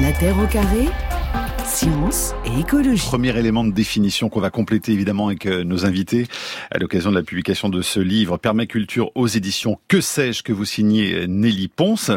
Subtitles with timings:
[0.00, 0.86] La Terre au carré
[1.66, 3.06] Science et écologie.
[3.06, 6.26] Premier élément de définition qu'on va compléter évidemment avec euh, nos invités
[6.70, 10.64] à l'occasion de la publication de ce livre Permaculture aux éditions Que sais-je que vous
[10.64, 12.10] signez euh, Nelly Ponce.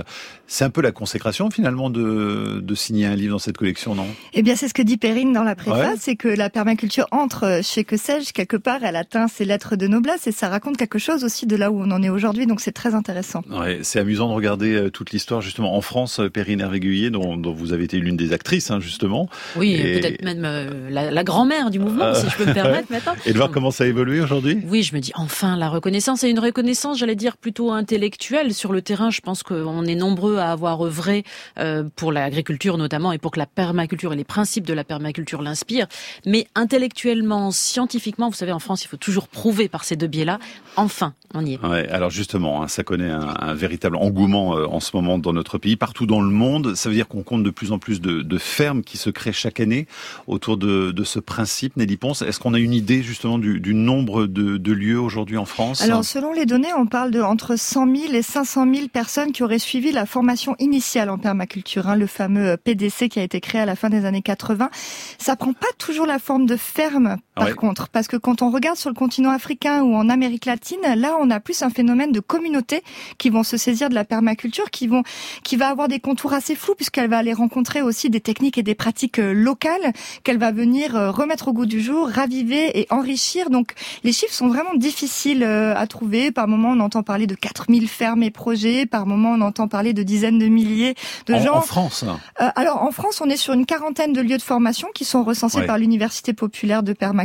[0.45, 4.05] C'est un peu la consécration finalement de, de signer un livre dans cette collection, non?
[4.33, 7.61] Eh bien c'est ce que dit Perrine dans la préface, c'est que la permaculture entre
[7.63, 10.99] chez Que sais-je, quelque part elle atteint ses lettres de noblesse et ça raconte quelque
[10.99, 13.41] chose aussi de là où on en est aujourd'hui, donc c'est très intéressant.
[13.49, 17.53] Ouais, c'est amusant de regarder euh, toute l'histoire justement en France, Perrine Hervéguier, dont, dont
[17.53, 19.29] vous avez été l'une des actrices hein, justement.
[19.55, 23.13] Oui, peut-être même euh, la, la grand-mère du mouvement, si je peux me permettre maintenant.
[23.25, 24.59] Et de voir comment ça a évolué aujourd'hui?
[24.67, 26.23] Oui, je me dis enfin la reconnaissance.
[26.23, 28.53] Et une reconnaissance, j'allais dire, plutôt intellectuelle.
[28.53, 31.23] Sur le terrain, je pense qu'on est nombreux à avoir œuvré
[31.59, 35.41] euh, pour l'agriculture notamment et pour que la permaculture et les principes de la permaculture
[35.41, 35.87] l'inspirent.
[36.25, 40.39] Mais intellectuellement, scientifiquement, vous savez, en France, il faut toujours prouver par ces deux biais-là.
[40.75, 41.59] Enfin, on y est.
[41.63, 45.33] Ouais, alors justement, hein, ça connaît un, un véritable engouement euh, en ce moment dans
[45.33, 46.75] notre pays, partout dans le monde.
[46.75, 49.33] Ça veut dire qu'on compte de plus en plus de, de fermes qui se créent
[49.33, 49.87] chaque année
[50.27, 52.21] autour de, de ce principe, Nelly Ponce.
[52.21, 55.81] Est-ce qu'on a une idée justement du, du nombre de, de lieux aujourd'hui en France?
[55.81, 59.43] Alors selon les données, on parle de entre 100 000 et 500 000 personnes qui
[59.43, 60.22] auraient suivi la formation
[60.59, 64.05] initiale en permaculture, hein, le fameux PDC qui a été créé à la fin des
[64.05, 64.69] années 80.
[65.17, 67.53] Ça prend pas toujours la forme de ferme, par Ouais.
[67.53, 71.17] contre, parce que quand on regarde sur le continent africain ou en Amérique latine, là
[71.19, 72.83] on a plus un phénomène de communautés
[73.17, 75.03] qui vont se saisir de la permaculture, qui vont,
[75.43, 78.63] qui va avoir des contours assez flous puisqu'elle va aller rencontrer aussi des techniques et
[78.63, 82.87] des pratiques euh, locales qu'elle va venir euh, remettre au goût du jour, raviver et
[82.91, 83.49] enrichir.
[83.49, 83.73] Donc
[84.03, 86.31] les chiffres sont vraiment difficiles euh, à trouver.
[86.31, 88.85] Par moment, on entend parler de 4000 fermes et projets.
[88.85, 90.95] Par moment, on entend parler de dizaines de milliers
[91.27, 91.55] de en, gens.
[91.57, 92.19] en France hein.
[92.41, 95.23] Euh, alors en France, on est sur une quarantaine de lieux de formation qui sont
[95.23, 95.65] recensés Ouais.
[95.67, 97.22] par l'Université populaire de permaculture.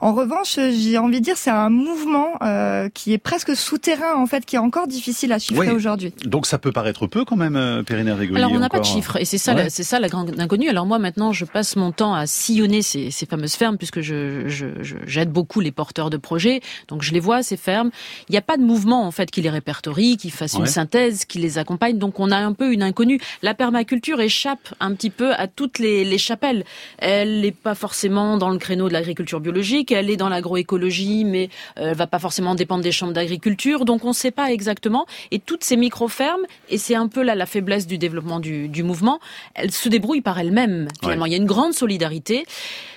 [0.00, 4.14] En revanche, euh, j'ai envie de dire c'est un mouvement euh, qui est presque souterrain
[4.16, 5.74] en fait, qui est encore difficile à chiffrer Oui.
[5.74, 6.12] aujourd'hui.
[6.24, 8.36] Donc ça peut paraître peu quand même, euh, Perrine Hervéguier.
[8.36, 8.92] Alors on n'a pas de encore.
[8.94, 9.64] chiffres et c'est ça, Ouais.
[9.64, 10.68] la- c'est ça la grande inconnue.
[10.68, 14.48] Alors moi maintenant, je passe mon temps à sillonner ces, ces fameuses fermes puisque je
[14.48, 16.60] je- je- j'aide beaucoup les porteurs de projets.
[16.88, 17.90] Donc je les vois ces fermes.
[18.28, 20.60] Il n'y a pas de mouvement en fait qui les répertorie, qui fasse Ouais.
[20.60, 21.98] une synthèse, qui les accompagne.
[21.98, 23.20] Donc on a un peu une inconnue.
[23.42, 26.64] La permaculture échappe un petit peu à toutes les, les chapelles.
[26.98, 29.92] Elle n'est pas forcément dans le créneau de l'agriculture biologique.
[29.92, 31.48] Elle est dans l'agroécologie, mais
[31.78, 33.84] euh, elle va pas forcément dépendre des chambres d'agriculture.
[33.84, 35.06] Donc on ne sait pas exactement.
[35.30, 38.82] Et toutes ces micro-fermes, et c'est un peu là la faiblesse du développement du, du
[38.82, 39.18] mouvement,
[39.54, 40.88] elles se débrouillent par elles-mêmes.
[41.00, 41.28] Finalement, Ouais.
[41.30, 42.44] il y a une grande solidarité.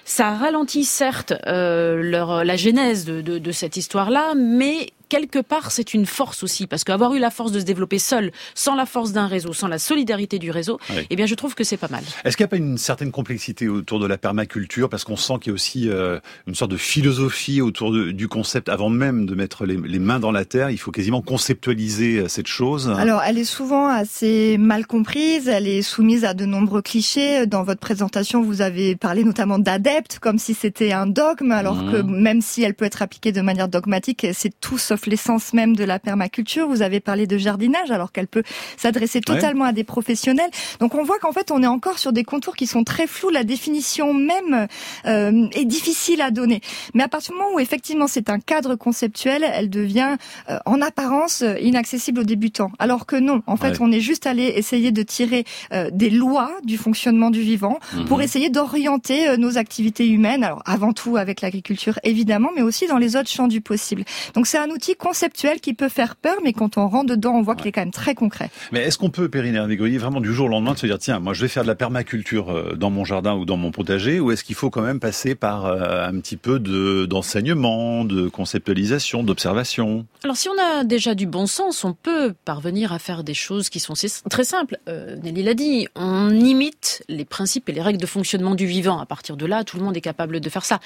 [0.06, 5.72] Ça ralentit certes euh, leur, la genèse de, de, de cette histoire-là, mais quelque part
[5.72, 8.86] c'est une force aussi parce qu'avoir eu la force de se développer seul, sans la
[8.86, 11.06] force d'un réseau, sans la solidarité du réseau, Ouais.
[11.10, 12.04] eh bien je trouve que c'est pas mal.
[12.24, 14.90] Est-ce qu'il n'y a pas une certaine complexité autour de la permaculture?
[14.90, 18.28] Parce qu'on sent qu'il y a aussi euh, une sorte de philosophie autour de- du
[18.28, 18.70] concept.
[18.70, 22.28] Avant même de mettre les, les mains dans la terre, il faut quasiment conceptualiser euh,
[22.28, 22.90] cette chose.
[22.98, 27.46] Alors, elle est souvent assez mal comprise, elle est soumise à de nombreux clichés.
[27.48, 31.92] Dans votre présentation, vous avez parlé notamment d'adeptes, comme si c'était un dogme, alors Mhm.
[31.92, 35.76] que même si elle peut être appliquée de manière dogmatique, c'est tout sauf l'essence même
[35.76, 36.68] de la permaculture.
[36.68, 38.44] Vous avez parlé de jardinage, alors qu'elle peut
[38.78, 39.22] s'adresser Ouais.
[39.36, 40.50] totalement à des professionnels.
[40.80, 43.30] Donc, on voit qu'en fait, on est encore sur des contours qui sont très flous.
[43.30, 44.68] La définition même
[45.06, 46.62] euh, est difficile à donner.
[46.94, 50.18] Mais à partir du moment où effectivement c'est un cadre conceptuel, elle devient
[50.50, 52.72] euh, en apparence euh, inaccessible aux débutants.
[52.80, 53.78] Alors que non, en fait, Ouais.
[53.82, 58.06] on est juste allé essayer de tirer euh, des lois du fonctionnement du vivant Mhm.
[58.06, 60.44] pour essayer d'orienter euh, nos activités humaines.
[60.44, 64.04] Alors avant tout avec l'agriculture évidemment, mais aussi dans les autres champs du possible.
[64.36, 67.42] Donc c'est un outil conceptuel qui peut faire peur, mais quand on rentre dedans, on
[67.42, 68.52] voit qu'il est quand même très concret.
[68.72, 71.20] Mais est-ce qu'on peut, Perrine Hervégoyer, vraiment du jour au lendemain de se dire, tiens,
[71.20, 74.20] moi je vais faire de la permaculture euh, dans mon jardin ou dans mon potager,
[74.20, 78.28] ou est-ce qu'il faut quand même passer par euh, un petit peu de d'enseignement, de
[78.28, 80.06] conceptualisation, d'observation?
[80.24, 83.70] Alors si on a déjà du bon sens, on peut parvenir à faire des choses
[83.70, 83.94] qui sont
[84.30, 84.78] très simples.
[84.90, 89.00] Euh, Nelly l'a dit, on imite les principes et les règles de fonctionnement du vivant.
[89.00, 90.80] À partir de là, tout le monde est capable de faire ça.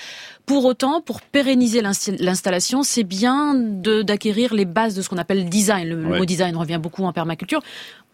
[0.46, 5.44] Pour autant, pour pérenniser l'installation, c'est bien de- d'acquérir les bases de ce qu'on appelle
[5.44, 5.88] le design.
[5.90, 6.18] Le, le Ouais.
[6.20, 7.62] mot design revient beaucoup en permaculture.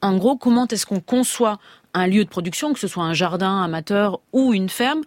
[0.01, 1.57] En gros, comment est-ce qu'on conçoit
[1.93, 5.01] un lieu de production, que ce soit un jardin amateur ou une ferme,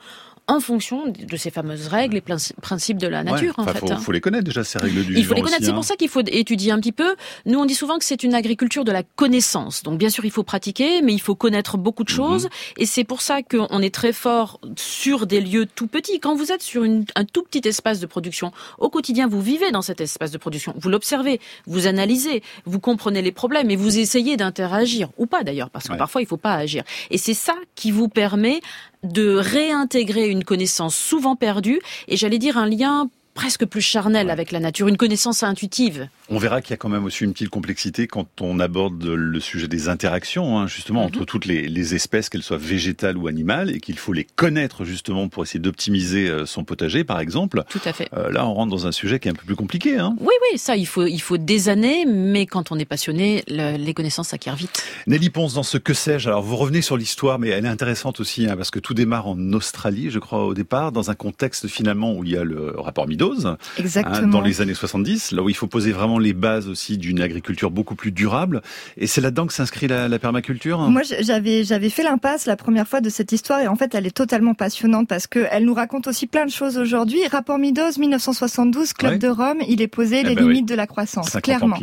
[0.49, 3.65] en fonction de ces fameuses règles et princi- principes de la nature, Ouais.
[3.65, 3.79] en fait.
[3.81, 3.97] faut, hein.
[3.99, 5.63] faut les connaître déjà ces règles du Il faut les connaître.
[5.63, 5.75] C'est hein.
[5.75, 7.15] pour ça qu'il faut étudier un petit peu.
[7.47, 9.83] Nous, on dit souvent que c'est une agriculture de la connaissance.
[9.83, 12.17] Donc, bien sûr, il faut pratiquer, mais il faut connaître beaucoup de Mhm.
[12.17, 12.49] choses.
[12.79, 16.19] Et c'est pour ça qu'on est très fort sur des lieux tout petits.
[16.19, 19.71] Quand vous êtes sur une- un tout petit espace de production, au quotidien, vous vivez
[19.71, 20.73] dans cet espace de production.
[20.79, 25.11] Vous l'observez, vous analysez, vous comprenez les problèmes et vous essayez d'interagir.
[25.19, 25.99] Ou pas d'ailleurs, parce que Ouais.
[25.99, 26.85] parfois, il faut pas agir.
[27.11, 28.61] Et c'est ça qui vous permet
[29.03, 34.51] de réintégrer une connaissance souvent perdue et j'allais dire un lien presque plus charnel avec
[34.51, 36.09] la nature, une connaissance intuitive.
[36.29, 39.39] On verra qu'il y a quand même aussi une petite complexité quand on aborde le
[39.39, 41.27] sujet des interactions, hein, justement, entre mhm.
[41.27, 45.45] toutes les, espèces, qu'elles soient végétales ou animales, et qu'il faut les connaître justement pour
[45.45, 47.63] essayer d'optimiser euh, son potager, par exemple.
[47.69, 48.09] Tout à fait.
[48.13, 49.97] Euh, là, on rentre dans un sujet qui est un peu plus compliqué.
[49.97, 50.17] Hein.
[50.19, 53.95] Oui, oui, ça, il faut, il faut des années, mais quand on est passionné, les
[53.95, 54.83] connaissances s'acquièrent vite.
[55.07, 58.19] Nelly Ponce, dans ce que sais-je, alors vous revenez sur l'histoire, mais elle est intéressante
[58.19, 61.69] aussi, hein, parce que tout démarre en Australie, je crois, au départ, dans un contexte
[61.69, 63.57] finalement où il y a le rapport Meadows.
[63.79, 64.29] Exactement.
[64.29, 67.71] dans les années 70, là où il faut poser vraiment les bases aussi d'une agriculture
[67.71, 68.63] beaucoup plus durable.
[68.97, 72.87] Et c'est là-dedans que s'inscrit la, la, permaculture Moi, j'avais j'avais fait l'impasse la première
[72.87, 75.75] fois de cette histoire, et en fait, elle est totalement passionnante parce que elle nous
[75.75, 77.27] raconte aussi plein de choses aujourd'hui.
[77.31, 80.87] Rapport Meadows, 1972, Club de Rome, il est posé eh les ben limites de la
[80.87, 81.79] croissance, clairement.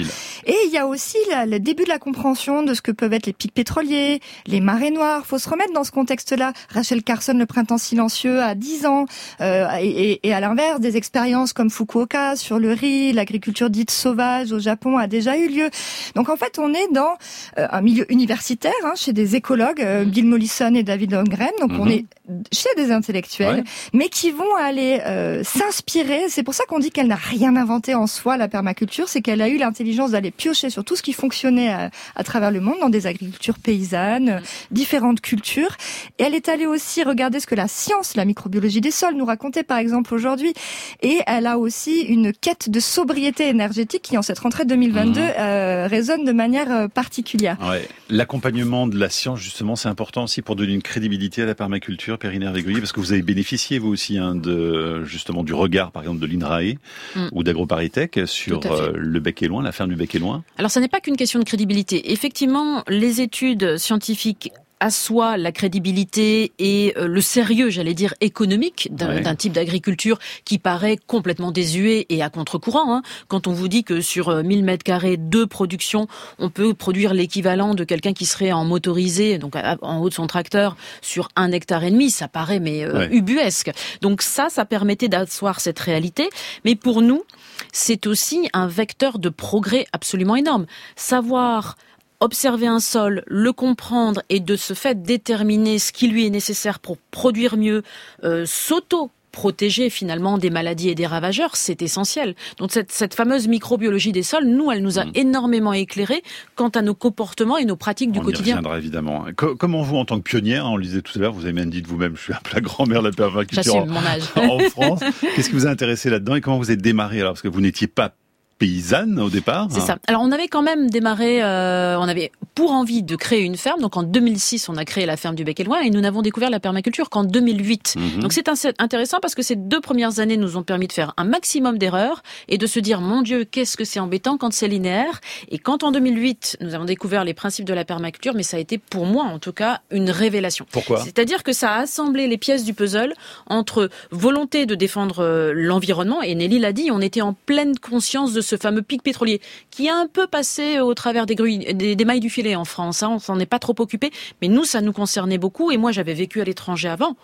[0.46, 1.18] Et il y a aussi
[1.48, 4.92] le début de la compréhension de ce que peuvent être les pics pétroliers, les marées
[4.92, 5.26] noires.
[5.26, 6.54] Faut se remettre dans ce contexte-là.
[6.70, 9.06] Rachel Carson, le printemps silencieux, à 10 ans,
[9.42, 14.52] euh, et, et, à l'inverse, des expériences comme Fukuoka sur le riz, l'agriculture dite sauvage
[14.52, 15.70] au Japon a déjà eu lieu.
[16.16, 17.18] Donc en fait, on est dans
[17.58, 21.52] euh, un milieu universitaire, hein, chez des écologues, euh, Bill Mollison et David Holmgren.
[21.60, 21.92] Donc on mhm.
[21.92, 22.06] est
[22.54, 26.24] chez des intellectuels, mais qui vont aller euh, s'inspirer.
[26.30, 29.42] C'est pour ça qu'on dit qu'elle n'a rien inventé en soi, la permaculture, c'est qu'elle
[29.42, 31.74] a eu l'intelligence d'aller piocher sur tout ce qui fonctionnait
[32.16, 34.42] à, travers le monde, dans des agricultures paysannes,
[34.72, 35.76] différentes cultures.
[36.18, 39.26] Et elle est allée aussi regarder ce que la science, la microbiologie des sols, nous
[39.26, 40.54] racontait par exemple aujourd'hui.
[41.02, 45.34] Et elle a aussi une quête de sobriété énergétique qui, en cette rentrée 2022, mhm.
[45.38, 47.58] euh, résonne de manière euh, particulière.
[47.62, 47.88] Ouais.
[48.10, 52.18] L'accompagnement de la science, justement, c'est important aussi pour donner une crédibilité à la permaculture
[52.18, 56.04] Périnaire Véguier, parce que vous avez bénéficié vous aussi hein, de justement du regard, par
[56.04, 56.76] exemple, de l'INRAE
[57.16, 57.30] mm.
[57.32, 60.44] ou d'AgroParisTech sur euh, le bec et loin, la ferme du bec et loin.
[60.58, 62.12] Alors, ça n'est pas qu'une question de crédibilité.
[62.12, 69.36] Effectivement, les études scientifiques assoit la crédibilité et euh, le sérieux, j'allais dire, économique d'un
[69.36, 72.96] type d'agriculture qui paraît complètement désuet et à contre-courant.
[72.96, 73.02] Hein.
[73.28, 76.08] Quand on vous dit que sur 1000 euh, mètres carrés de production,
[76.40, 80.28] on peut produire l'équivalent de quelqu'un qui serait en motorisé, donc en haut de son
[80.28, 83.72] tracteur, sur un hectare et demi, ça paraît mais euh, ubuesque.
[84.02, 86.30] Donc ça, ça permettait d'asseoir cette réalité.
[86.64, 87.24] Mais pour nous,
[87.72, 90.66] c'est aussi un vecteur de progrès absolument énorme.
[90.96, 91.76] Savoir
[92.20, 96.80] observer un sol, le comprendre et de ce fait déterminer ce qui lui est nécessaire
[96.80, 97.84] pour produire mieux,
[98.24, 102.36] euh, s'auto protéger finalement des maladies et des ravageurs, c'est essentiel.
[102.58, 105.12] Donc cette, cette, fameuse microbiologie des sols, nous, elle nous a mm.
[105.14, 106.24] énormément éclairé
[106.56, 108.56] quant à nos comportements et nos pratiques du quotidien.
[108.56, 109.26] On y reviendra évidemment.
[109.36, 111.70] comment vous, en tant que pionnière, on le disait tout à l'heure, vous avez même
[111.70, 113.88] dit de vous-même, je suis un peu la grand-mère de la permaculture en,
[114.42, 115.02] en France.
[115.36, 117.34] Qu'est-ce qui vous a intéressé là-dedans et comment vous êtes démarré alors?
[117.34, 118.14] Parce que vous n'étiez pas
[118.58, 119.68] paysanne au départ.
[119.70, 119.98] C'est ça.
[120.08, 123.82] Alors on avait quand même démarré, euh, on avait pour envie de créer une ferme.
[123.82, 126.22] Donc en 2006, on a créé la ferme du Bec et Loin et nous n'avons
[126.22, 127.96] découvert la permaculture qu'en 2008.
[127.98, 128.22] Mhm.
[128.22, 128.48] Donc c'est
[128.80, 132.24] intéressant parce que ces deux premières années nous ont permis de faire un maximum d'erreurs
[132.48, 135.20] et de se dire mon Dieu qu'est-ce que c'est embêtant quand c'est linéaire.
[135.50, 138.60] Et quand en 2008 nous avons découvert les principes de la permaculture, mais ça a
[138.62, 140.66] été pour moi en tout cas une révélation.
[140.72, 141.02] Pourquoi?
[141.04, 143.14] C'est-à-dire que ça a assemblé les pièces du puzzle
[143.48, 148.32] entre volonté de défendre euh, l'environnement et Nelly l'a dit, on était en pleine conscience
[148.32, 152.20] de ce fameux pic pétrolier qui a un peu passé au travers des, des, mailles
[152.20, 153.04] du filet en France.
[153.04, 153.10] Hein.
[153.12, 154.12] on s'en est pas trop occupé,
[154.42, 155.72] mais nous, ça nous concernait beaucoup.
[155.72, 157.16] Et moi, j'avais vécu à l'étranger avant.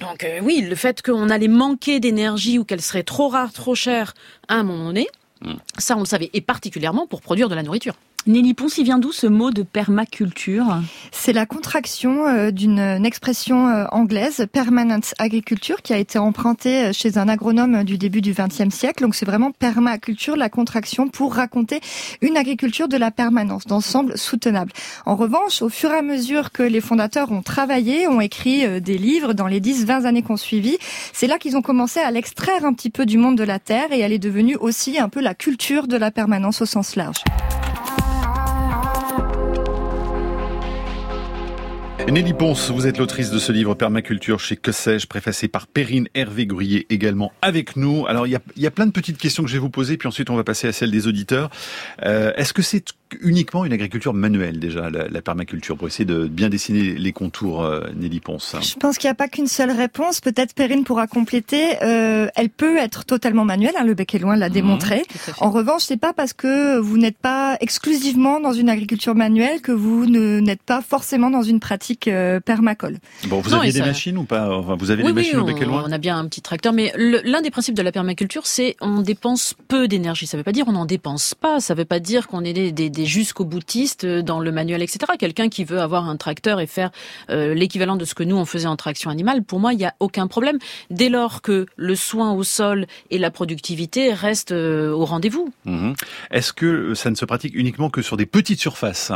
[0.00, 3.74] Donc euh, oui, le fait qu'on allait manquer d'énergie ou qu'elle serait trop rare, trop
[3.74, 4.14] chère
[4.48, 5.06] à un moment donné,
[5.42, 5.54] mm.
[5.78, 7.94] ça on le savait, et particulièrement pour produire de la nourriture.
[8.26, 10.82] Nelly Ponce, il vient d'où ce mot de permaculture?
[11.10, 16.92] C'est la contraction euh, d'une expression euh, anglaise, permanent agriculture, qui a été empruntée euh,
[16.92, 19.04] chez un agronome du début du XXe siècle.
[19.04, 21.80] Donc c'est vraiment permaculture, la contraction pour raconter
[22.20, 24.72] une agriculture de la permanence, d'ensemble soutenable.
[25.06, 28.98] En revanche, au fur et à mesure que les fondateurs ont travaillé, ont écrit des
[28.98, 30.76] livres dans les 10-20 années qu'on suivi,
[31.14, 33.92] c'est là qu'ils ont commencé à l'extraire un petit peu du monde de la terre
[33.92, 37.24] et elle est devenue aussi un peu la culture de la permanence au sens large.
[42.10, 46.08] Nelly Ponce, vous êtes l'autrice de ce livre Permaculture chez Que sais-je, préfacé par Perrine
[46.14, 48.04] Hervé Gruyé également avec nous.
[48.08, 49.96] Alors il y a, y a, plein de petites questions que je vais vous poser,
[49.96, 51.50] puis ensuite on va passer à celles des auditeurs.
[52.02, 52.84] Euh, Est-ce que c'est
[53.20, 57.62] uniquement une agriculture manuelle déjà, la, la, permaculture, pour essayer de bien dessiner les contours,
[57.62, 60.20] euh, Nelly Ponce Je pense qu'il n'y a pas qu'une seule réponse.
[60.20, 61.82] Peut-être Perrine pourra compléter.
[61.82, 65.02] Euh, elle peut être totalement manuelle, hein, le bec est loin l'a mmh, démontré.
[65.38, 69.72] En revanche, c'est pas parce que vous n'êtes pas exclusivement dans une agriculture manuelle que
[69.72, 72.98] vous n'êtes pas forcément dans une pratique euh, permacole.
[73.26, 74.50] Bon, vous avez des machines ou pas?
[74.50, 75.84] Enfin, Vous avez des machines au bec et loin?
[75.86, 79.00] On a bien un petit tracteur, mais l'un des principes de la permaculture, c'est on
[79.00, 80.26] dépense peu d'énergie.
[80.26, 81.60] Ça ne veut pas dire on n'en dépense pas.
[81.60, 84.82] Ça ne veut pas dire qu'on est des, des des jusqu'au boutistes dans le manuel,
[84.82, 85.12] etc.
[85.18, 86.90] Quelqu'un qui veut avoir un tracteur et faire
[87.30, 89.86] euh, l'équivalent de ce que nous on faisait en traction animale, pour moi, il n'y
[89.86, 90.58] a aucun problème.
[90.90, 95.52] Dès lors que le soin au sol et la productivité restent euh, au rendez-vous.
[95.64, 95.94] Mhm.
[96.30, 99.12] Est-ce que ça ne se pratique uniquement que sur des petites surfaces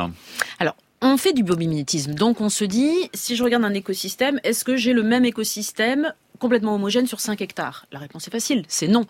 [0.59, 2.15] Alors, on fait du biomimétisme.
[2.15, 6.13] Donc on se dit, si je regarde un écosystème, est-ce que j'ai le même écosystème
[6.39, 9.07] complètement homogène sur 5 hectares La réponse est facile, c'est non.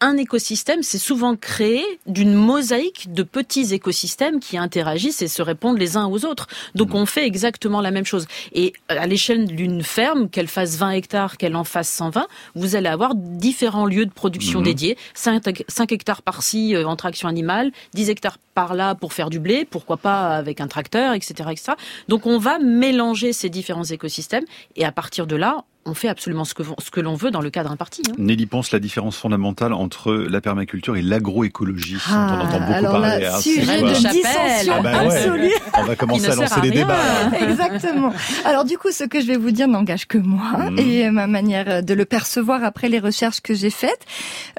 [0.00, 5.78] Un écosystème, c'est souvent créé d'une mosaïque de petits écosystèmes qui interagissent et se répondent
[5.78, 6.46] les uns aux autres.
[6.74, 8.26] Donc on fait exactement la même chose.
[8.52, 12.88] Et à l'échelle d'une ferme, qu'elle fasse 20 hectares, qu'elle en fasse 120, vous allez
[12.88, 14.64] avoir différents lieux de production Mhm.
[14.64, 14.96] dédiés.
[15.14, 19.96] 5, hectares par-ci euh, en traction animale, 10 hectares par-là pour faire du blé, pourquoi
[19.96, 21.72] pas avec un tracteur, etc., etc.
[22.08, 24.44] Donc on va mélanger ces différents écosystèmes
[24.76, 27.40] et à partir de là, on fait absolument ce que, ce que l'on veut dans
[27.40, 28.02] le cadre imparti.
[28.08, 28.12] hein.
[28.18, 31.94] Nelly pense la différence fondamentale entre la permaculture et l'agroécologie.
[31.94, 33.24] dont on entend beaucoup Ah, alors parler.
[33.24, 35.16] là, hein, sujet c'est de dissension Ah bah ouais.
[35.16, 35.52] absolue.
[35.74, 36.82] On va commencer à lancer à les rien.
[36.82, 36.96] débats.
[37.32, 37.40] là.
[37.50, 38.12] Exactement.
[38.44, 40.78] Alors du coup, ce que je vais vous dire n'engage que moi Mhm.
[40.78, 44.00] et ma manière de le percevoir après les recherches que j'ai faites.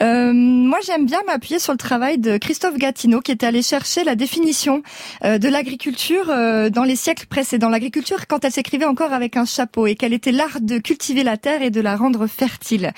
[0.01, 4.03] Euh, moi, j'aime bien m'appuyer sur le travail de Christophe Gatineau, qui est allé chercher
[4.03, 4.81] la définition
[5.25, 7.69] euh, de l'agriculture euh, dans les siècles précédents.
[7.69, 11.37] L'agriculture, quand elle s'écrivait encore avec un chapeau et qu'elle était l'art de cultiver la
[11.37, 12.91] terre et de la rendre fertile.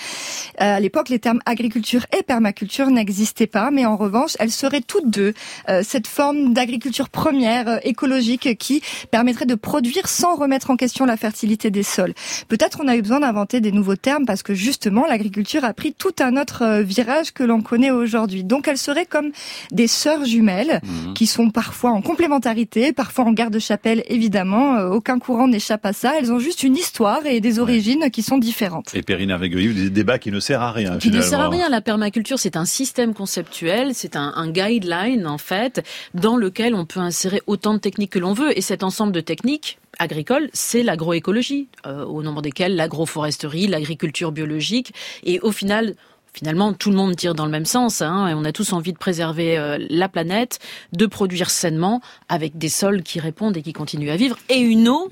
[0.62, 4.82] Euh, à l'époque, les termes agriculture et permaculture n'existaient pas, mais en revanche, elles seraient
[4.82, 5.34] toutes deux
[5.70, 11.06] euh, cette forme d'agriculture première, euh, écologique, qui permettrait de produire sans remettre en question
[11.06, 12.13] la fertilité des sols.
[12.48, 15.94] Peut-être on a eu besoin d'inventer des nouveaux termes parce que justement l'agriculture a pris
[15.94, 18.44] tout un autre virage que l'on connaît aujourd'hui.
[18.44, 19.32] Donc elles seraient comme
[19.72, 21.13] des sœurs jumelles Mhm.
[21.13, 24.78] qui sont parfois en complémentarité, parfois en garde-chapelle évidemment.
[24.92, 26.13] Aucun courant n'échappe à ça.
[26.18, 28.94] Elles ont juste une histoire et des origines qui sont différentes.
[28.94, 31.70] Et Perrine Hervégoyer, des débats qui ne servent à rien Qui ne sert à rien.
[31.70, 36.86] La permaculture, c'est un système conceptuel, c'est un, un guideline en fait, dans lequel on
[36.86, 38.58] peut insérer autant de techniques que l'on veut.
[38.58, 44.94] Et cet ensemble de techniques agricoles, c'est l'agroécologie, euh, au nombre desquelles l'agroforesterie, l'agriculture biologique,
[45.24, 45.96] et au final.
[46.34, 48.01] Finalement, tout le monde tire dans le même sens.
[48.01, 50.60] Hein, et on a tous envie de préserver euh, la planète,
[50.94, 52.00] de produire sainement,
[52.30, 55.12] avec des sols qui répondent et qui continuent à vivre, et une eau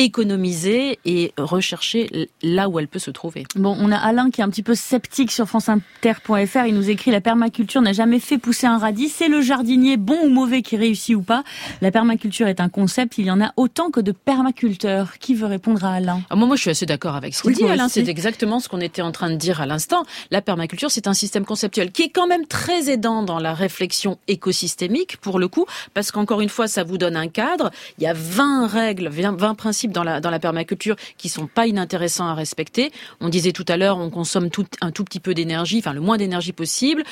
[0.00, 3.44] économisée et recherchée là où elle peut se trouver.
[3.54, 6.66] Bon, on a Alain qui est un petit peu sceptique sur franceinter.fr.
[6.66, 9.10] Il nous écrit la permaculture n'a jamais fait pousser un radis.
[9.10, 11.44] C'est le jardinier bon ou mauvais qui réussit ou pas.
[11.82, 13.18] La permaculture est un concept.
[13.18, 15.18] Il y en a autant que de permaculteurs.
[15.18, 16.22] Qui veut répondre à Alain?
[16.30, 17.88] Ah, moi, moi, je suis assez d'accord avec ce qu'il dit, Alain.
[17.88, 20.04] C'est exactement ce qu'on était en train de dire à l'instant.
[20.30, 24.18] La permaculture, c'est un système conceptuel qui est quand même très aidant dans la réflexion
[24.28, 27.70] écosystémique, pour le coup, parce qu'encore une fois, ça vous donne un cadre.
[27.98, 29.54] Il y a 20 règles, 20 20
[29.90, 32.92] principes dans la, dans la permaculture qui sont pas inintéressants à respecter.
[33.20, 36.00] On disait tout à l'heure, on consomme tout, un tout petit peu d'énergie, enfin le
[36.00, 37.02] moins d'énergie possible.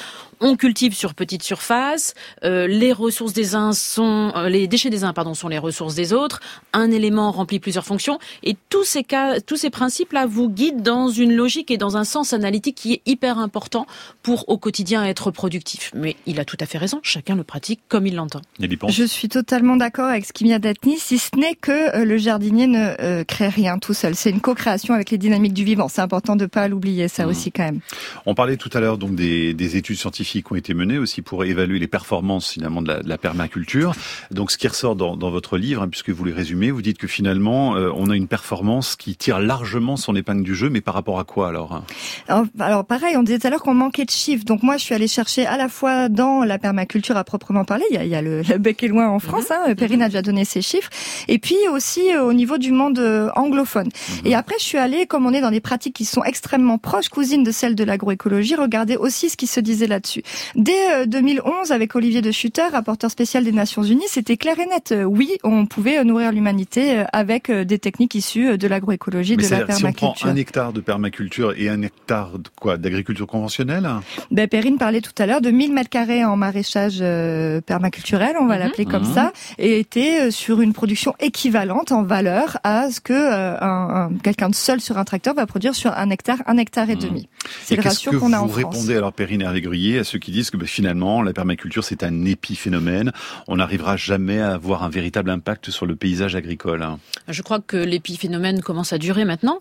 [0.40, 2.14] On cultive sur petite surface.
[2.44, 5.94] Euh, les ressources des uns sont, euh, les déchets des uns, pardon, sont les ressources
[5.94, 6.40] des autres.
[6.72, 8.18] Un élément remplit plusieurs fonctions.
[8.42, 12.04] Et tous ces cas, tous ces principes-là vous guident dans une logique et dans un
[12.04, 13.86] sens analytique qui est hyper important
[14.22, 15.90] pour au quotidien être productif.
[15.94, 17.00] Mais il a tout à fait raison.
[17.02, 18.40] Chacun le pratique comme il l'entend.
[18.88, 22.04] Je suis totalement d'accord avec ce qui vient d'être dit, si ce n'est que euh,
[22.04, 24.14] le jardinier ne euh, crée rien tout seul.
[24.14, 25.88] C'est une co-création avec les dynamiques du vivant.
[25.88, 27.30] C'est important de pas l'oublier, ça Mhm.
[27.30, 27.80] aussi quand même.
[28.26, 31.22] On parlait tout à l'heure donc des, des études scientifiques qui ont été menées aussi
[31.22, 33.92] pour évaluer les performances finalement de la, de la permaculture.
[34.30, 36.98] Donc ce qui ressort dans, dans votre livre, hein, puisque vous les résumez, vous dites
[36.98, 40.80] que finalement euh, on a une performance qui tire largement son épingle du jeu, mais
[40.80, 41.84] par rapport à quoi alors hein?
[42.28, 44.44] Alors, alors, pareil, on disait tout à l'heure qu'on manquait de chiffres.
[44.44, 47.84] Donc moi, je suis allée chercher à la fois dans la permaculture à proprement parler,
[47.90, 50.02] il y a, il y a le, le bec et loin en France, hein, Perrine
[50.02, 50.88] a déjà donné ses chiffres,
[51.28, 53.90] et puis aussi euh, au niveau du monde euh, anglophone.
[54.24, 57.10] Et après, je suis allée, comme on est dans des pratiques qui sont extrêmement proches,
[57.10, 60.22] cousines de celles de l'agroécologie, regarder aussi ce qui se disait là-dessus.
[60.54, 64.66] Dès euh, 2011, avec Olivier de Schutter, rapporteur spécial des Nations Unies, c'était clair et
[64.66, 64.92] net.
[64.92, 68.66] Euh, Oui, on pouvait euh, nourrir l'humanité euh, avec euh, des techniques issues euh, de
[68.68, 70.30] l'agroécologie, de la c'est-à-dire, si on prend permaculture.
[70.30, 72.76] un hectare de permaculture et un hectare de quoi?
[72.78, 73.88] D'agriculture conventionnelle?
[74.30, 78.46] Ben, Perrine parlait tout à l'heure de 1000 mètres carrés en maraîchage euh, permaculturel, on
[78.46, 78.60] va Mhm.
[78.60, 79.14] l'appeler comme Mhm.
[79.14, 84.10] ça, et était euh, sur une production équivalente en valeur à ce que euh, un,
[84.12, 86.94] un- quelqu'un de seul sur un tracteur va produire sur un hectare, un hectare et
[86.96, 87.00] Mhm.
[87.02, 87.28] demi.
[87.64, 88.56] C'est Et le qu'est-ce ratio que qu'on a vous en France.
[88.74, 92.24] répondez alors Perrine Hervé-Gruyé à ceux qui disent que ben, finalement la permaculture c'est un
[92.24, 93.12] épiphénomène,
[93.46, 96.82] on n'arrivera jamais à avoir un véritable impact sur le paysage agricole.
[96.82, 96.98] hein.
[97.28, 99.60] Je crois que l'épiphénomène commence à durer maintenant.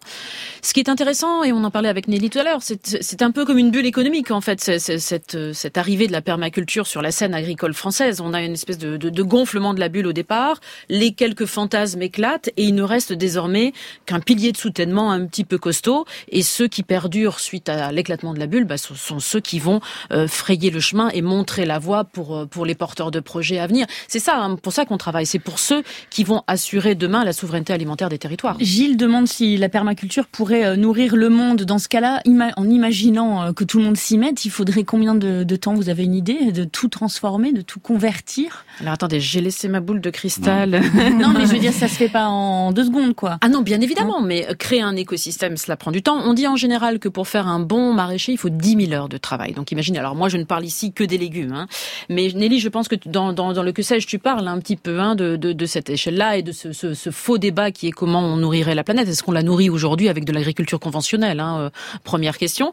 [0.62, 3.22] Ce qui est intéressant, et on en parlait avec Nelly tout à l'heure, c'est c'est
[3.22, 6.12] un peu comme une bulle économique en fait, c'est- c'est- cette, euh, cette arrivée de
[6.12, 8.22] la permaculture sur la scène agricole française.
[8.22, 11.46] On a une espèce de, de- de gonflement de la bulle au départ, les quelques
[11.46, 13.74] fantasmes éclatent, et il ne reste désormais
[14.06, 16.06] qu'un pilier de soutènement un petit peu costaud.
[16.30, 19.60] Et ceux qui perdurent suite à l'éclatement de la bulle, bah, ce sont ceux qui
[19.60, 19.80] vont
[20.12, 23.60] euh, frayer le chemin et montrer la voie pour euh, pour les porteurs de projets
[23.60, 23.86] à venir.
[24.08, 25.26] C'est ça, hein, pour ça qu'on travaille.
[25.26, 28.58] C'est pour ceux qui vont assurer demain la souveraineté alimentaire des territoires.
[28.60, 31.64] Gilles demande si la permaculture pourrait euh, nourrir le monde.
[31.64, 32.22] Dans ce cas-là,
[32.56, 35.74] en imaginant que tout le monde s'y mette, il faudrait combien de, de temps?
[35.74, 36.52] Vous avez une idée?
[36.52, 38.66] De tout transformer, de tout convertir?
[38.82, 40.70] Alors attendez, j'ai laissé ma boule de cristal.
[41.20, 43.38] non, mais je veux dire, ça se fait pas en deux secondes, quoi.
[43.42, 46.20] Ah non, bien évidemment, mais créer un écosystème, cela prend du temps.
[46.24, 49.10] On dit en général que pour faire un bon maraîcher, il faut 10 000 heures
[49.10, 49.54] de travail.
[49.54, 51.68] Donc imaginez, alors moi je ne parle ici que des légumes, hein.
[52.10, 54.76] mais Nelly, je pense que dans, dans, dans le que sais-je, tu parles un petit
[54.76, 57.88] peu hein, de, de, de cette échelle-là et de ce, ce, ce, faux débat qui
[57.88, 59.08] est comment on nourrirait la planète.
[59.08, 61.70] Est-ce qu'on la nourrit aujourd'hui avec de l'agriculture conventionnelle hein, euh,
[62.04, 62.72] Première question.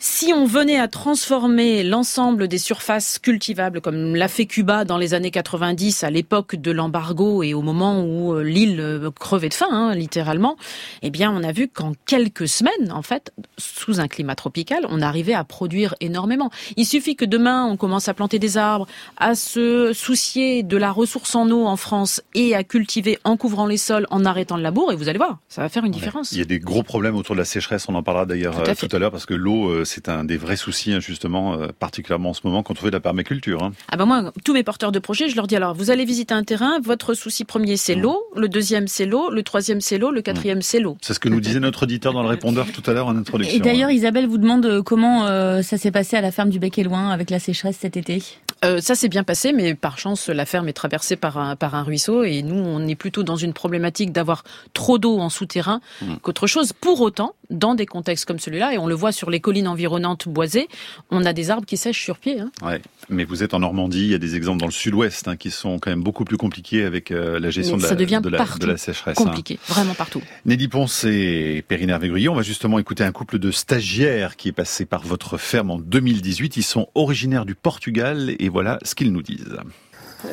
[0.00, 5.12] Si on venait à transformer l'ensemble des surfaces cultivables, comme l'a fait Cuba dans les
[5.12, 9.54] années 90, à l'époque de l'embargo et au moment où euh, l'île euh, crevait de
[9.54, 10.56] faim, hein, littéralement,
[11.02, 15.02] eh bien, on a vu qu'en quelques semaines, en fait, sous un climat tropical, on
[15.02, 16.50] arrivait à produire énormément.
[16.76, 18.86] Il suffit que demain, on commence à planter des arbres,
[19.16, 23.66] à se soucier de la ressource en eau en France et à cultiver en couvrant
[23.66, 26.30] les sols, en arrêtant le labour, et vous allez voir, ça va faire une différence.
[26.30, 28.70] Il y a des gros problèmes autour de la sécheresse, on en parlera d'ailleurs tout,
[28.70, 31.68] euh, tout à l'heure, parce que l'eau c'est un des vrais soucis, hein, justement, euh,
[31.78, 33.62] particulièrement en ce moment, quand on fait de la permaculture.
[33.62, 33.72] Hein.
[33.90, 36.34] Ah ben moi, tous mes porteurs de projets, je leur dis alors, vous allez visiter
[36.34, 38.00] un terrain, votre souci premier c'est mmh.
[38.00, 40.96] l'eau, le deuxième c'est l'eau, le troisième c'est l'eau, le quatrième c'est l'eau.
[41.00, 43.56] C'est ce que nous disait notre auditeur dans le répondeur tout à l'heure en introduction.
[43.56, 46.58] Et d'ailleurs, Isabelle vous demande euh, comment euh, ça s'est passé à la ferme du
[46.58, 48.22] Bec et Loin avec la sécheresse cet été?
[48.64, 51.74] Euh, ça s'est bien passé, mais par chance, la ferme est traversée par un, par
[51.74, 54.42] un ruisseau et nous, on est plutôt dans une problématique d'avoir
[54.74, 56.16] trop d'eau en souterrain mmh.
[56.22, 56.72] qu'autre chose.
[56.72, 60.28] Pour autant, dans des contextes comme celui-là, et on le voit sur les collines environnantes
[60.28, 60.68] boisées,
[61.10, 62.40] on a des arbres qui sèchent sur pied.
[62.40, 62.50] Hein.
[62.62, 65.36] Ouais, mais vous êtes en Normandie, il y a des exemples dans le sud-ouest hein,
[65.36, 68.44] qui sont quand même beaucoup plus compliqués avec euh, la gestion de la, de, la,
[68.44, 69.20] de la, sécheresse.
[69.20, 69.24] Hein.
[69.24, 70.20] Compliqué, vraiment partout.
[70.46, 74.52] Nelly Ponce et Périne Hervé-Gruyer, on va justement écouter un couple de stagiaires qui est
[74.52, 76.56] passé par votre ferme en 2018.
[76.56, 79.58] Ils sont originaires du Portugal et voilà ce qu'ils nous disent.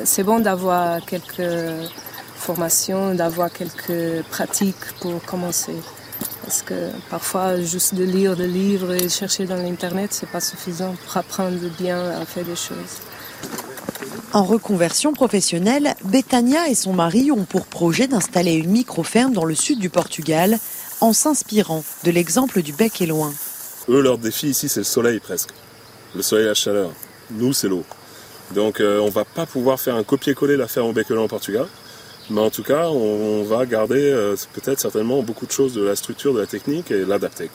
[0.04, 1.86] C'est bon d'avoir quelques
[2.34, 5.74] formations, d'avoir quelques pratiques pour commencer.
[6.42, 10.94] Parce que parfois, juste de lire des livres et chercher dans l'Internet, c'est pas suffisant
[11.04, 13.00] pour apprendre bien à faire des choses.
[14.32, 19.54] En reconversion professionnelle, Betania et son mari ont pour projet d'installer une micro-ferme dans le
[19.54, 20.58] sud du Portugal
[21.00, 23.32] en s'inspirant de l'exemple du bec et loin.
[23.88, 25.50] Eux, leur défi ici, c'est le soleil presque.
[26.14, 26.90] Le soleil et la chaleur.
[27.30, 27.84] Nous, c'est l'eau.
[28.54, 31.24] Donc, euh, on va pas pouvoir faire un copier-coller la ferme au bec et loin
[31.24, 31.66] au Portugal.
[32.30, 35.94] Mais en tout cas, on, va garder euh, peut-être certainement beaucoup de choses de la
[35.94, 37.50] structure, de la technique et l'adapter.